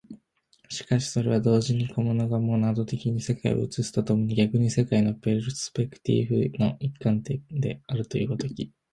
[0.67, 8.73] しかしてそれは同時に個物がモナド的に世界を映すと共に逆に世界のペルスペクティーフの一観点であるという如き、